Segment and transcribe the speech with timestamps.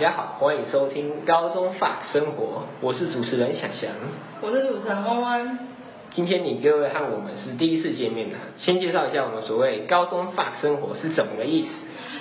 [0.00, 3.90] 家好，欢迎收听高中法生活，我是主持人想翔。
[4.40, 5.58] 我是主持人弯弯。
[6.14, 11.72] 今天你各位和我们是第一次见面的，先介绍一下我们所谓高中法生活是怎么个意思。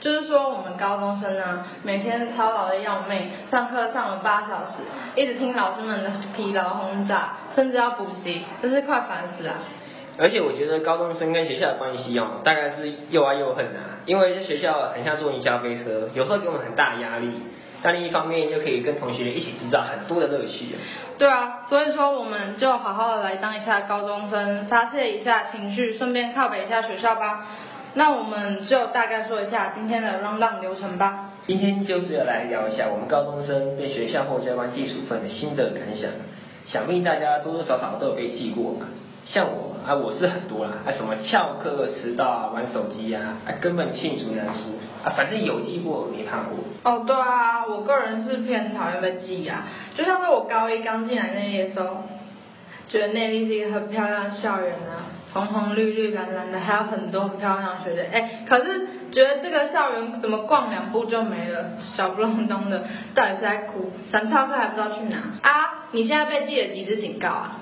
[0.00, 4.82] 就是说，我们高中生呢，每天操劳的要命，上课上了八小时，
[5.14, 9.54] 一直听老师们的疲劳轰炸，甚至要补习，真是快烦死了。
[10.18, 14.00] 而且我觉得高中生跟学校的关系哦，大概是又爱又恨啊。
[14.06, 17.30] 因为在学校很像坐云霄飞车，有时候给我们很大压力，
[17.82, 20.74] 但另一方面又可以跟同学一起制造很多的乐趣。
[21.18, 27.46] 对啊，所以说我们就好好的来当一下高中生，发泄一下情绪，顺便靠北一下学校吧。
[27.94, 31.30] 那我们就大概说一下今天的 round down 流程吧。
[31.46, 36.10] 今天就是要来聊一下我们高中生被学校或教官记处分的心得感想，
[36.66, 38.86] 想必大家多多少少都有被记过嘛。
[39.32, 46.58] 像我啊，我是很多啦，啊什么翘课、迟到啊、玩手机啊，啊根本罄竹难书啊，反正有记过没怕过。
[46.82, 49.64] 哦，对啊，我个人是偏讨厌被记啊，
[49.96, 52.02] 就像是我高一刚进来那的时候，
[52.88, 62.82] 觉得内地是一个很漂亮的校园啊，红红绿绿蓝蓝的，还有很多很漂亮的学姐，哎，可是觉得这个校园怎么逛两步就没了，小不隆咚的，
[63.14, 63.92] 到底是在哭？
[64.10, 65.16] 想翘课还不知道去哪
[65.48, 65.86] 啊？
[65.92, 67.59] 你现在被记了几次警告啊？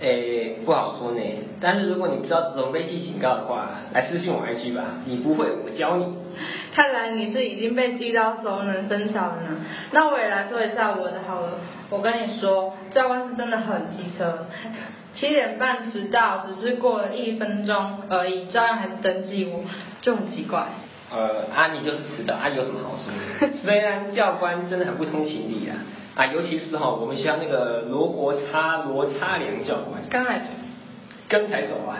[0.00, 1.20] 诶，不好说呢。
[1.60, 4.82] 但是如果你不知道怎么被记警告的话，来私信我 IG 吧。
[5.06, 6.06] 你不会，我教你。
[6.74, 9.56] 看来你是已经被记到熟能生巧了呢。
[9.92, 11.52] 那我也来说一下我的好了。
[11.88, 14.46] 我跟你说，教官是真的很机车。
[15.14, 19.64] 七点半迟到，只是过了一分钟而已，照样还是登记我，
[20.02, 20.66] 就很奇怪。
[21.10, 23.48] 呃，阿你就是迟到，阿有什么好说？
[23.64, 25.76] 虽然教官真的很不通情理啊。
[26.16, 30.40] 啊，尤其是哈，我们学校那个罗国叉罗差良教官，刚才
[31.28, 31.98] 刚才走完，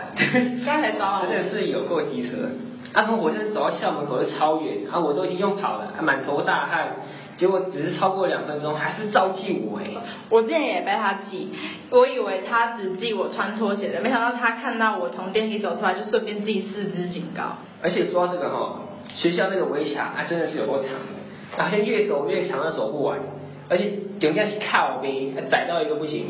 [0.65, 2.49] 刚才走完， 真的是有过机车。
[2.93, 6.95] 啊，从火车站走到校门口就超远，啊，我都已经用跑了，满头大汗，
[7.37, 9.85] 结果只是超过两分钟，还是照记我哎。
[10.29, 11.49] 我之前也被他记，
[11.91, 17.57] 我以为他只记我穿拖鞋的，没想到他看到我从电梯走出来，就顺便记四支警告。
[17.83, 18.79] 而且说到这个哈，
[19.15, 23.19] 学校那个围墙啊，真的是有多长的，好像越走越长都，走不完。
[23.69, 26.25] 而且中间是靠边，窄到一个不行，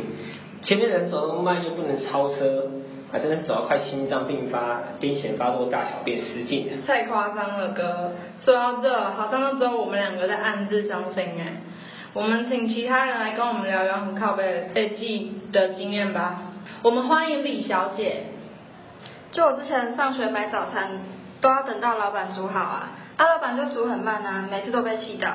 [0.64, 2.72] 前面人走那么慢又不能超车，
[3.12, 6.68] 啊，真的走到快心脏病发、癫痫发作、大小便失禁。
[6.86, 8.12] 太夸张了，哥！
[8.44, 11.62] 说到这，好像都只有我们两个在暗自伤心哎。
[12.14, 16.42] 我们请其他人来跟我们聊聊很靠背被记的经验吧。
[16.82, 18.24] 我们欢迎李小姐。
[19.32, 21.02] 就我之前上学买早餐，
[21.42, 25.30] 都要等到老板煮好啊，啊，老板就煮很慢啊，每次都被气到。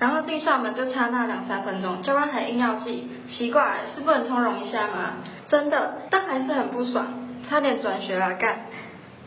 [0.00, 5.18] 然后进校门就差那两三分钟，教官还硬要记，奇怪，是不能通融一下吗？
[5.48, 7.06] 真的，但还是很不爽，
[7.48, 8.60] 差点转学来干。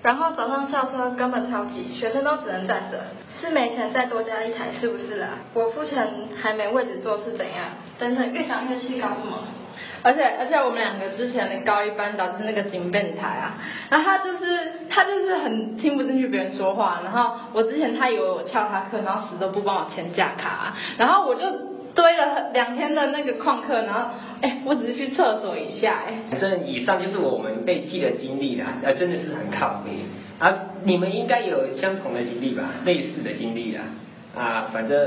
[0.01, 2.99] 然后早上校车根本超挤，学生都只能站着，
[3.39, 5.27] 是没钱再多加一台是不是啦？
[5.53, 6.11] 我付钱
[6.41, 7.65] 还没位置坐是怎样？
[7.99, 9.37] 等等，越想越气，搞什么？
[10.01, 13.57] 而且而且我们两个之前的高一班导是那个警变台啊，
[13.89, 21.41] 然后他就是他就是很听不进去别人说话，然后我之前他以为我翘他课，然后死都不帮我签假卡，然后我就
[21.95, 24.09] 堆了两天的那个旷课，然后
[24.41, 26.13] 哎，我只是去厕所一下哎。
[26.31, 29.91] 反正以上就是我们被记的经历啦，啊真的是很靠背。
[30.39, 33.83] 啊，你们应该有相同的经历吧，类似的经历啊。
[34.35, 34.97] 啊，反正。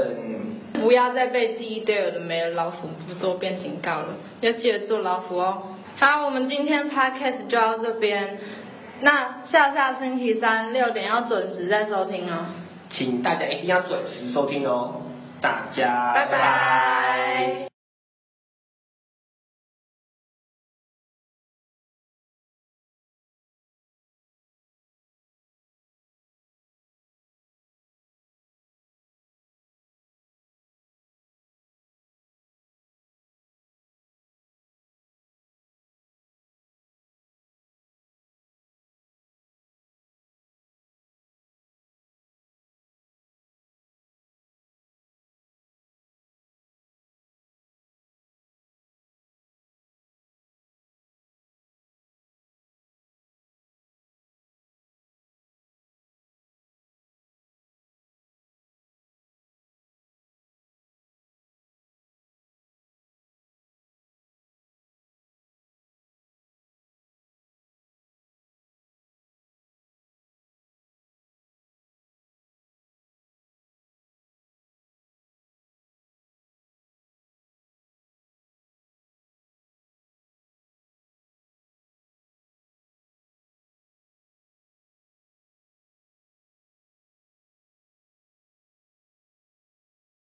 [0.74, 4.08] 不要再被第一堆有的没的老虎不做变警告了，
[4.40, 5.62] 要记得做老虎哦。
[5.98, 8.38] 好，我们今天 podcast 就到这边，
[9.00, 12.46] 那下下星期三六点要准时再收听哦。
[12.90, 15.00] 请大家一定要准时收听哦，
[15.40, 16.95] 大家拜拜。